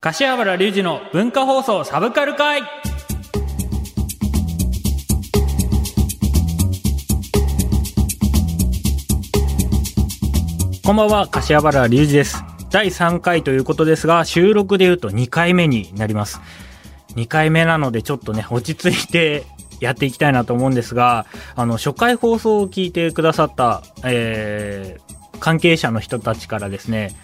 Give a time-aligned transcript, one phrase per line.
[0.00, 2.62] 柏原隆二の文化放送サブカル会
[10.84, 12.44] こんばんは、柏原隆二です。
[12.70, 16.40] 第3回ということですが、収録で言うと2回目になります。
[17.16, 19.46] 2回目なのでちょっとね、落ち着いて
[19.80, 21.26] やっていきたいなと思うんですが、
[21.56, 27.16] あの、初回放送を聞いてくださった、えー、関係者の人たちからですね、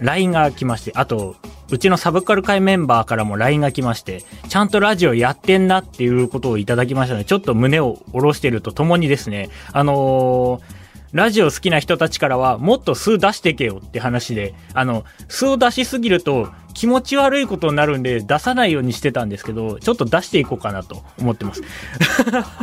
[0.00, 1.36] LINE が来まして、あと、
[1.70, 10.78] うちのサブカル会メンバーからも LINE が来まして、ちゃんとラジオやってんなっていうことをいただきましたので、ちょっと胸を下ろしてるとともにですね、あのー
[11.12, 21.62] ラジオ好きな人たちからは、もっと数出してけよって話で、あの、数を出しすぎると気持ち悪いことになるんで出さないようにしてたんですけど、ちょっと出していこうかなと思ってます。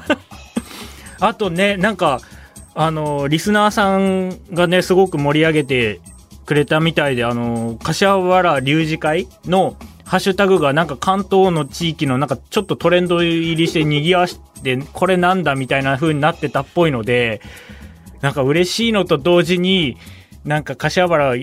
[1.19, 2.21] あとね、なんか、
[2.75, 6.01] あの、リスナーさんがね、すごく盛り上げて
[6.45, 17.41] くれたみたいで、あの、柏原隆二会のハッシュタグがなんか関東の地域のなんかちょっとトレンド入りして賑わして、これなんだみたいな風になってたっぽいので、
[18.21, 19.97] なんか嬉しいのと同時に、
[20.43, 21.33] なんか柏原、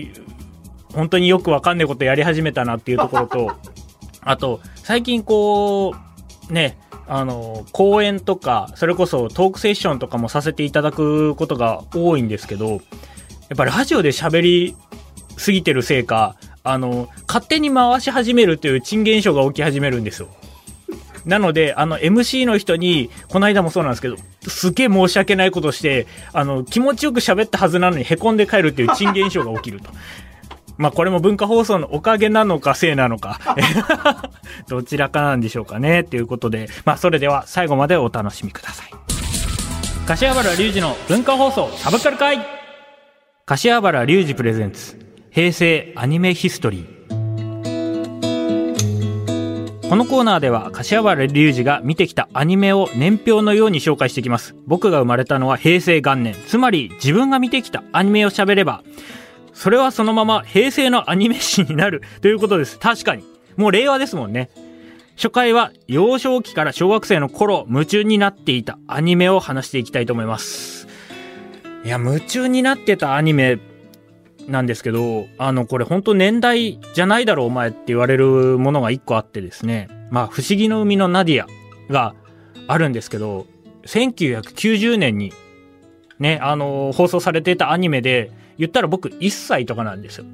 [0.93, 3.51] 本当によくわかんないことやり始めたなっていうところと、
[4.21, 5.93] あと、最近こ
[6.49, 6.77] う、ね、
[7.07, 12.79] あの、講演とか、それこそトークセッションとかもさせていただくことが多いんですけど、やっ
[13.57, 14.75] ぱラジオで喋り
[15.37, 20.29] すぎてるせいか、あの、勝手に回し始めるっていう珍現象が起き始めるんですよ。
[21.25, 24.17] なので、あの、MC の人に、この間もそうなんですけど、
[24.47, 29.89] すげえ申し訳ないことして、あの、気持ちよく喋ったはずなのに凹んで帰るっていう珍現象が起きると。
[30.77, 33.39] まあ、これも文化放送のおかげなのか、せいなのか、
[34.67, 38.89] どちらかなんでしょうかね、ということで、まあ、それでは最後までお楽しみください。
[40.07, 42.39] 柏原隆二の文化放送サブカル会
[43.45, 44.97] 柏原隆二プレゼンツ、
[45.33, 47.09] 平成アニメヒストリー。
[49.89, 54.53] このコーナーでは柏原隆二が見てきたアニメを年表のように紹介していきます。
[54.67, 56.35] 僕が生まれたのは平成元年。
[56.47, 58.83] つまり自分が見てきたアニメを喋れば、
[59.53, 62.77] それはそのまま平成のアニメ史になる ということです。
[62.77, 63.23] 確かに。
[63.57, 64.51] もう令和ですもんね。
[65.15, 70.87] 初回は幼少期から小学生の頃夢中になっていたアニメを話していきたいと思います。
[71.83, 73.57] いや、夢中になってたアニメ
[74.47, 79.89] なんですけど、あの、これ本当年代じゃないだろうお前って言われるものが一個あってですね。
[80.11, 81.47] まあ、不思議の海のナディア
[81.91, 82.15] が
[82.67, 83.47] あるんですけど、
[83.85, 85.33] 1990年に
[86.19, 90.25] ね、あの放送されていたアニメで、言ったら僕1歳とかなんですよ。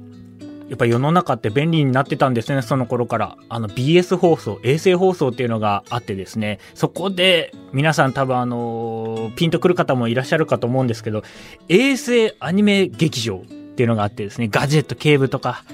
[0.68, 3.36] やっぱ世の中って便利になってたんですね、その頃から。
[3.48, 11.24] あの BS 放送、衛星放送っていうのがあってですね、そこで皆さん多分あのピンとくる方もいらっしゃるかと思うんですけど、
[11.68, 13.42] 衛星アニメ劇場
[13.80, 15.64] っていうのがあってですね、ガジェット警部とか、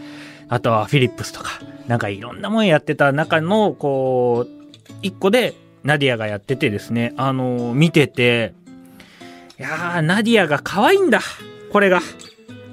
[0.49, 4.69] あとはフィリップスとか、なんかいろんなもんやってた中の、こう、
[5.03, 8.55] 一個でナディアがやっててですね、あの見てて、
[9.59, 11.21] いやー、ナディアが可愛いんだ。
[11.73, 12.01] これが。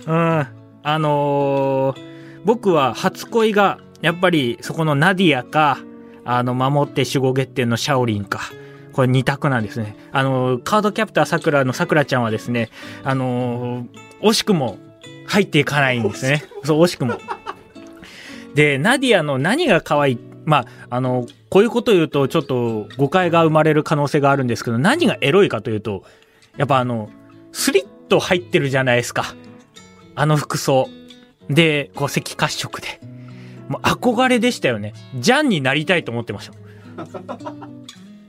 [0.06, 0.48] うん。
[0.84, 2.14] あのー
[2.46, 5.80] 僕は初恋が、やっぱりそこのナディアか、
[6.26, 8.42] あの、守って守護月天のシャオリンか。
[8.92, 9.96] これ二択なんですね。
[10.12, 12.70] あのーカードキャプターさくらのさくらちゃんはですね、
[13.04, 13.88] あのー
[14.22, 14.78] 惜しくも
[15.26, 16.44] 入っていかないんですね。
[16.64, 17.20] そう、惜しくも。
[18.56, 26.04] で、ナディアの何が可愛いまあ、あの、こういうこと言うとちょっと誤解が生まれる可能性があるんですけど、何がエロいかというと、
[26.58, 27.10] やっぱあの、
[27.52, 29.36] スリット入ってるじゃないですか。
[30.16, 30.90] あの服装。
[31.50, 33.00] で、こう赤褐色で。
[33.70, 34.94] もう憧れでしたよね。
[35.16, 36.54] ジャンになりたいと思ってました。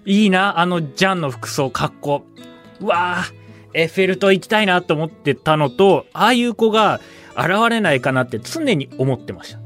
[0.06, 2.26] いいな、あのジャンの服装、格好。
[2.80, 3.24] うわあ
[3.74, 7.00] エッフェル塔行きたいなと思ってたのと、ああいう子が
[7.36, 9.58] 現れないかなって常に思ってました。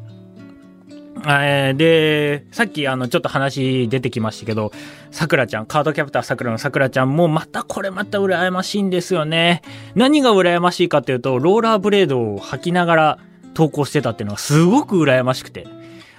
[1.26, 4.72] えーで、さっきあのちょっと話出てきましたけど、
[5.10, 9.62] さくらちゃん、カードキャプターさくらのさくらちゃんもまたこれまた羨ましいんですよね。
[9.94, 13.18] 何が羨ましいかというと、ローラーブレードを履きながら
[13.54, 15.66] 投稿してたっていうのがすごく羨ましくて。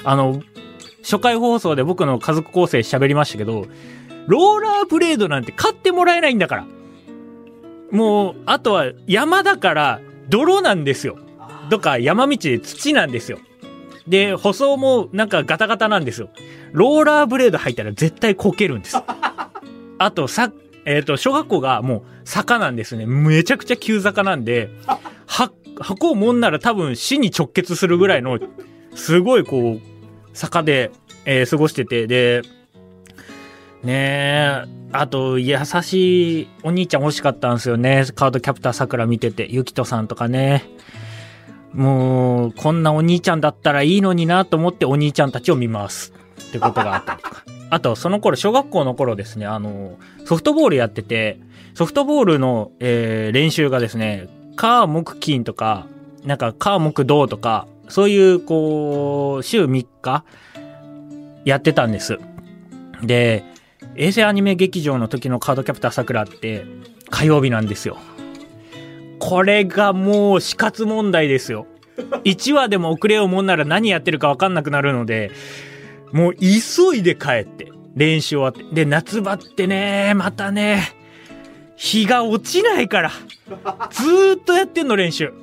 [0.03, 0.41] あの、
[1.01, 3.65] 初回放送で僕の家族構成喋りましたけど、
[4.27, 6.65] ローラーブレードなんて買ってもらえないんだから。
[7.91, 11.17] もう、あとは山だから泥なんですよ。
[11.69, 13.39] とか山道で土なんですよ。
[14.07, 16.29] で、舗装もなんかガタガタなんですよ。
[16.71, 18.97] ローラーブレード入ったら絶対こけるんです。
[19.99, 20.51] あと、さ、
[20.85, 23.05] えっ、と、小学校がもう坂なんですね。
[23.05, 24.69] めちゃくちゃ急坂なんで、
[25.27, 28.39] は、箱をもんなら多分死に直結するぐらいの、
[28.95, 29.81] すごいこう、
[30.33, 30.91] 坂で、
[31.25, 32.41] えー過ごしてて、で、
[33.83, 38.05] ねえ、あと、優しいお兄ちゃん欲しかったんですよね。
[38.15, 40.65] カードキャプターさくら見てて、ゆきとさんとかね。
[41.73, 46.13] もう、こんなお兄ちゃんだったらいいのになと思ってお兄ちゃんたちを見ます。
[46.49, 47.43] ってことがあったりとか。
[47.69, 51.39] あと、その頃、小学校の頃ですね、あの、ソフトボールやってて、
[51.75, 55.85] ソフトボールの、えー練習がですね、火、木、金とか、
[56.25, 60.23] なんか、火、木、土とか、そういう、こう、週3日、
[61.45, 62.17] やってたんです。
[63.03, 63.45] で、
[63.95, 66.65] 衛星アニメ劇場の時のカードキャプターさくらって、
[67.09, 67.97] 火曜日なんですよ。
[69.19, 71.67] これがもう死活問題ですよ。
[72.23, 75.31] 1話でも遅れようもんなら何やってるか分かんなくなるので、
[76.11, 78.63] もう急いで帰って、練習終わって。
[78.73, 80.95] で、夏場ってね、またね、
[81.75, 83.11] 日が落ちないから。
[83.91, 85.33] ずーっとやってんの練習。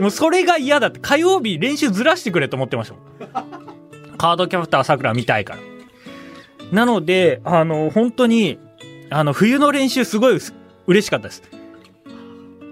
[0.00, 0.98] もうそれが嫌だって。
[1.00, 4.16] 火曜日練習ずらしてくれと思ってましたもん。
[4.16, 5.75] カードキャプターさくら見たいから。
[6.72, 8.58] なので、あの、本当に、
[9.10, 10.38] あの、冬の練習すごい
[10.86, 11.42] 嬉しかったです。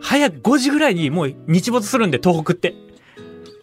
[0.01, 2.75] 早く5時ぐらいにもう日没するんで、東北って。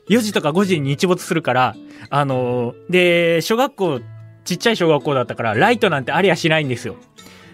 [0.09, 1.75] 4時とか5時に日没するから、
[2.09, 4.01] あのーで、小学校、
[4.43, 6.95] ちっちゃい小学校だったから、ライトなんてありゃしないんですよ。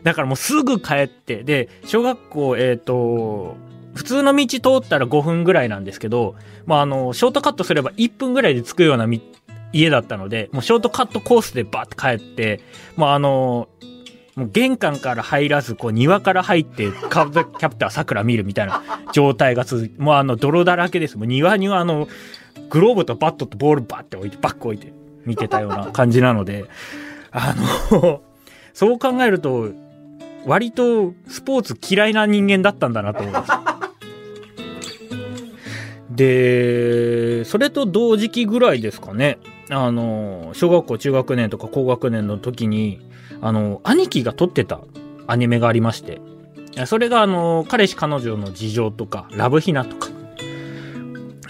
[0.03, 3.57] だからもうすぐ帰って、で、小学校、えっ、と、
[3.94, 6.35] 普通の道通ったら5分ぐらいなんですけど、
[6.65, 9.21] まあ、あの、ショートカットすれば1分ぐらいで着くようなみ
[9.77, 12.62] 家だったので、もうショートカットコースでバーって帰って、
[12.95, 13.69] もうあの、
[14.35, 21.18] もう玄関から入らず、こう庭から入って、カードキャプター桜見るみたいな状態が続いて、もうあの泥だらけです。
[21.18, 22.07] もう庭にはあの、
[22.69, 24.94] グローブとバットとボールバッて置いて、バック置いて
[25.25, 26.65] 見てたような感じなので、
[27.31, 27.56] あ
[27.91, 28.21] の、
[28.73, 29.71] そう考えると、
[30.45, 33.51] 割とスポーツ嫌いな人間だったんだなと思います。
[36.12, 39.39] で、それと同時期ぐらいですかね。
[39.69, 43.01] あの、小学校中学年とか高学年の時に、
[43.41, 44.79] あの、兄貴が撮ってた
[45.27, 46.21] アニメがありまして、
[46.85, 50.09] それがあの、彼氏彼女の事情とか、ラブヒナとか、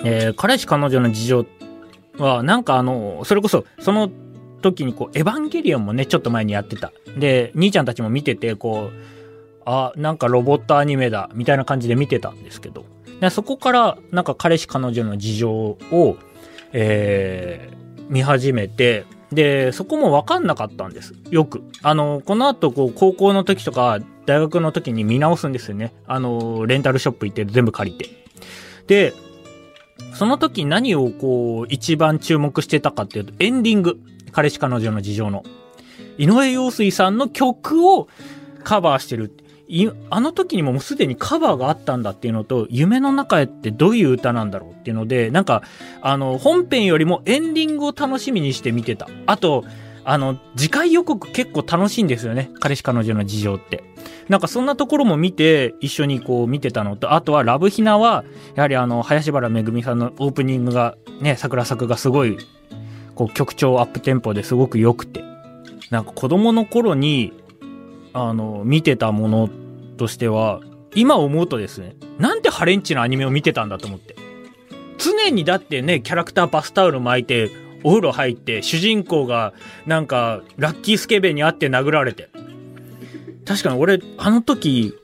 [0.04, 1.46] えー彼氏彼女の事情
[2.18, 4.10] は、なんかあの、それこそ、その
[4.62, 6.92] 時にこう、エヴァンゲリオンもね、ちょっと前にやってた。
[7.18, 8.98] で、兄ちゃんたちも見てて、こう、
[9.66, 12.86] あ、なんかロボットアニメだ、みたいな感じで見てたんですけど、
[13.20, 16.18] でそこから、なんか彼氏彼女の事情を、
[16.74, 21.14] えー見始めて、で、そこもわかんなかったんです。
[21.30, 21.64] よく。
[21.82, 25.94] あの、この後、こう、高校の時とか、大学の時に見直すんですよね。
[26.06, 28.10] あの、レンタルショップ行って全部借りて。
[28.88, 29.14] で、
[30.14, 34.00] その時何をこう、一番注目してたかっていうと、エンディング。
[34.32, 35.44] 彼氏彼女の事情の。
[36.18, 38.08] 井上陽水さんの曲を
[38.64, 39.32] カバーしてる。
[40.10, 45.64] あの時にももうすでにカバーがあったんだっていうのと、夢の中へってどういう歌なんだろうっていうので、なんか、
[46.02, 49.10] あの、本編よりもエンディングを楽しみにして見てた。
[49.26, 49.66] あと、
[50.10, 52.50] あの、次回予告結構楽しいんですよね。
[52.62, 53.84] 彼氏彼女の事情って。
[54.30, 58.24] なんかそんなところも見て、一緒にこう見てたのと、あとはラブヒナは、
[58.56, 62.38] やはりあの、林原めぐみさんのオープニングが、ね、桜作がすごい、
[63.16, 65.26] こう曲調アップテンポですごく良くて。
[65.90, 67.34] なんか子供の頃に、
[68.20, 69.50] あの、見てたもの
[69.98, 70.62] としては、
[70.96, 74.16] 今思うとですね、なんてハレンチなアニメを見てたんだと思って。
[74.98, 77.52] 常にだってね、キャラクターバスタオル巻いて、
[77.84, 79.54] お風呂入って、主人公が、
[79.86, 82.30] なんか、ラッキースケベに会って殴られて。
[83.46, 84.96] 確かに俺、あの時、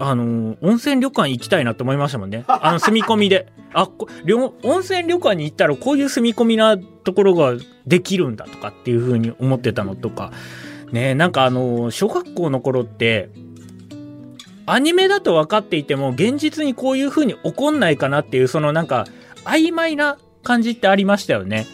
[0.00, 2.44] あの、温泉旅館行きたいなと思いましたもんね。
[2.48, 3.46] あの、住み込みで。
[3.72, 4.08] あ、こ
[4.64, 7.54] 温泉旅館に行ったらこういう住み込みなところが
[7.86, 10.32] できるんだとかっていう風に思ってたのとか。
[10.92, 13.30] ねえなんかあの、小学校の頃って、
[14.66, 19.06] アニメだと分かっていても、現実にこういう風に起こんないかなっていう、そのなんか、
[19.44, 21.66] 曖昧な感じってありましたよね。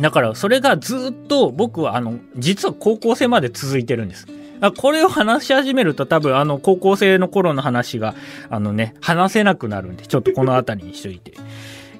[0.00, 4.26] だから、それがずっと僕は、あの、実は高校生まで続いてるんです。
[4.78, 8.14] これを話し始めると多分、あの、高校生の頃の話が、
[8.48, 11.34] あのね、話せなくなるんで、ちょっとこの辺りにしといて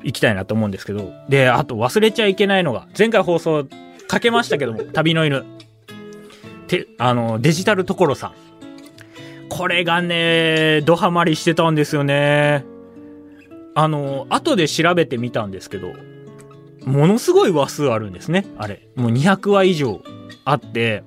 [0.05, 1.13] いきたいなと思うんですけど。
[1.29, 3.67] で、あと忘れちゃいけないのが、前回放送
[4.07, 5.45] かけましたけども、旅の犬。
[6.73, 8.33] て、あの、デジタル所さん。
[9.51, 12.65] これがね、ドハマりしてたんですよね。
[13.75, 15.93] あの、後で調べてみたんですけど、
[16.87, 18.89] ものすごい話数あるんですね、あれ。
[18.97, 20.03] もう200話以上
[20.45, 21.05] あって、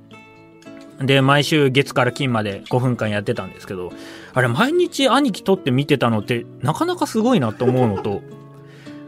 [1.02, 3.92] で、毎週月から金まで5分間やってたんですけど、
[4.34, 8.22] あれ毎日兄貴撮って見てたのってなかなかすごいなと思うのと、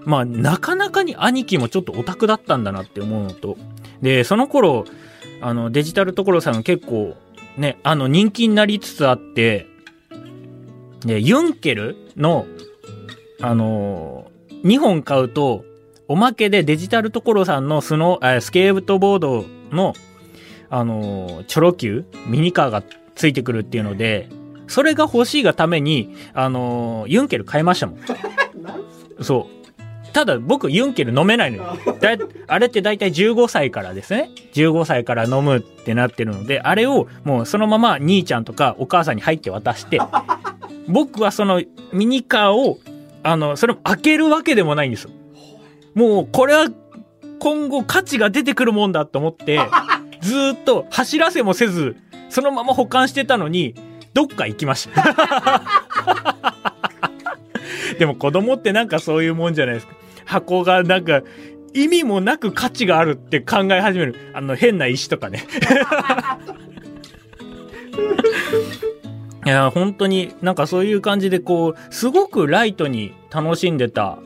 [0.03, 3.57] まあ、なかなかに兄貴もちょっとオタクだったんだなって思うのと、
[4.01, 4.85] で、その頃、
[5.41, 7.15] あの、デジタル所さん結構、
[7.57, 9.67] ね、あの、人気になりつつあって、
[11.01, 12.45] で、ユンケルの、
[13.41, 15.63] あのー、2本買うと、
[16.07, 19.93] おまけでデジタル所さんのスノー、あスケートボードの、
[20.69, 22.83] あのー、チョロ Q、ミニカーが
[23.15, 24.29] ついてくるっていうので、
[24.67, 27.99] それが欲しいがために、あのー、ユンケル買いましたもん。
[29.21, 29.56] そう。
[30.13, 31.77] ただ僕ユンケル飲めないのよ。
[31.99, 34.29] だあれって大体15歳からですね。
[34.53, 39.99] 15歳から飲むってなってるので、あれをもうそのまま兄ちゃんとかお母さんに入って渡して、
[40.87, 41.61] 僕はその
[41.93, 42.79] ミニカーを、
[43.23, 45.11] あの、それも開けるわけでもないんですよ。
[45.93, 46.67] もうこれは
[47.39, 49.59] 今後価値が出てくるもんだと思って、
[50.21, 51.95] ずっと走らせもせず、
[52.29, 53.75] そのまま保管してたのに、
[54.13, 55.63] どっか行きました。
[57.97, 59.93] でも子供ってなんかそういうもんじゃないですか。
[60.25, 61.21] 箱がなんか
[61.73, 64.15] 意味もなく価値があるって考え始める。
[64.33, 65.45] あの変な石とかね。
[69.45, 74.19] いや、本当になんかそういう感じでこう、すごくライトに楽しんでた、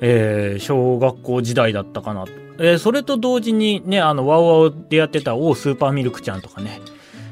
[0.00, 2.32] えー小学校時代だったかなと。
[2.58, 6.80] えーそれと同時にね、あの、ワウワウでやってたオースーパーミルクちゃんとかね。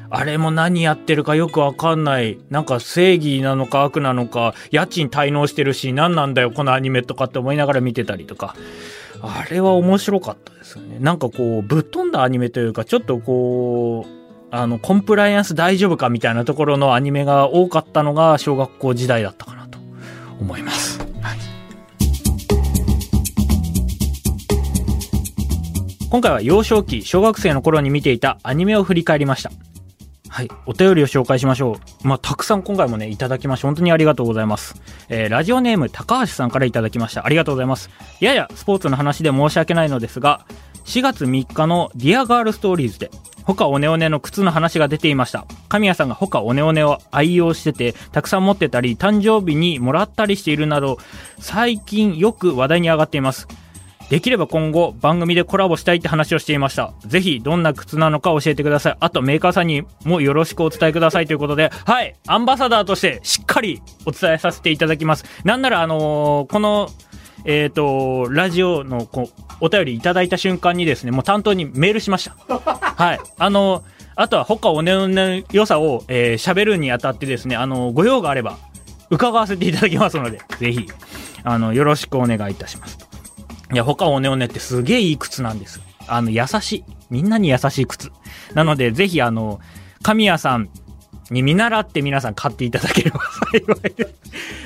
[0.09, 2.37] あれも何やってるかよくわかんない。
[2.49, 8.55] なんか正義なのか悪なのか、家賃滞納してるし、何なんだよ、このアニメとかって思いながら見てたりとか。
[9.21, 10.97] あれは面白かったですよね。
[10.99, 14.17] なんかこう、ぶっ飛んだアニメというか、ちょっとこう、
[14.49, 19.79] あの、コンプライアンス大丈夫かみたいなところのアニメが多かったのが小学校時代だったかなと
[20.39, 20.99] 思います。
[21.21, 21.37] はい。
[26.09, 29.51] 今回は幼少期、小学生の頃に見ていたアニメを振り返りました。
[30.29, 30.49] はい。
[30.65, 32.07] お便りを紹介しましょう。
[32.07, 34.81] まあ、たくさん今回もね、いただきまして、本当にありがとうございます。
[35.09, 37.25] えーラジオネーム、高橋さんからいただきました。
[37.25, 37.89] ありがとうございます。
[38.19, 40.45] ややスポーツの話で申し訳ないのですが、
[40.85, 43.11] 4月3日のディアガールストーリーズで、
[43.43, 45.45] ホカオネオネの靴の話が出ていました。
[45.69, 50.97] 神谷さんがホカオネオネを愛用してて、たくさん持ってたり、誕生日にもらったりしているなど、
[51.39, 53.47] 最近よく話題に上がっています。
[54.09, 56.93] できれば今後番組でコラボしたいって話をしていました。
[57.05, 58.97] ぜひどんな靴なのか教えてください。
[58.99, 65.25] あとメーカーさんにもよろしくお伝えくださいということで、はい、アンバサダーとしてしっかりお伝えさせていただきます。
[65.43, 66.89] なんならあのーこの、
[67.43, 72.35] えっ、と、ラジオのこうお便りいただいた瞬間にですね、もう担当にメールしました。
[72.95, 73.19] はい。
[73.37, 73.83] あのー
[74.19, 78.57] あとは他おねおねの良さを喋、えー喋るにあたってですね、あのーご用があれば
[79.09, 80.87] 伺わせていただきますので、ぜひ、
[81.43, 83.06] あの、よろしくお願いいたします。
[83.71, 85.81] いや、他おねおねってすげえいい靴なんです。
[86.07, 86.83] あの、優しい。
[87.09, 88.11] みんなに優しい靴。
[88.53, 89.59] なので、ぜひ、あの、
[90.03, 90.69] 神谷さん
[91.31, 93.19] に見習って皆さん買っていただければ
[93.51, 94.13] 幸いです。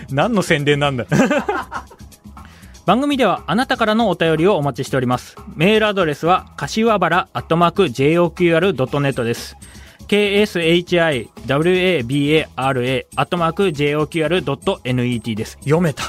[0.14, 1.06] 何の宣伝なんだ。
[2.86, 5.38] 番組ではあなたからのお便りをお待ちしております。
[5.56, 9.56] メールアドレスは、かしわばら、アットマーク、JOQR.net です。
[10.08, 11.28] kshiwabara、
[13.16, 15.58] アットマーク、JOQR.net です。
[15.62, 16.04] 読めた。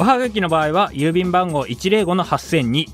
[0.00, 2.86] おはがきの場合は、郵便番号105-8000に、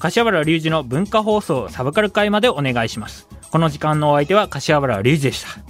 [0.00, 3.28] 柏原隆二の文化放送サブカル会までお願いします。
[3.52, 5.60] この時間のお相手は柏原隆二でした。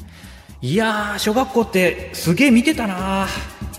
[0.62, 3.71] いやー、小学校ってすげえ見てたなー